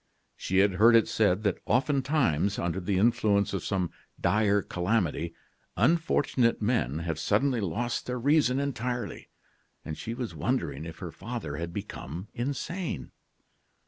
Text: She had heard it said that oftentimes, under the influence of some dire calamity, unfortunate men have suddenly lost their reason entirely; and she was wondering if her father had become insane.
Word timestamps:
She 0.35 0.57
had 0.57 0.71
heard 0.81 0.95
it 0.95 1.07
said 1.07 1.43
that 1.43 1.59
oftentimes, 1.67 2.57
under 2.57 2.79
the 2.79 2.97
influence 2.97 3.53
of 3.53 3.63
some 3.63 3.91
dire 4.19 4.63
calamity, 4.63 5.35
unfortunate 5.77 6.59
men 6.59 6.97
have 7.05 7.19
suddenly 7.19 7.61
lost 7.61 8.07
their 8.07 8.17
reason 8.17 8.59
entirely; 8.59 9.29
and 9.85 9.95
she 9.95 10.15
was 10.15 10.33
wondering 10.33 10.85
if 10.85 10.97
her 11.05 11.11
father 11.11 11.57
had 11.57 11.71
become 11.71 12.29
insane. 12.33 13.11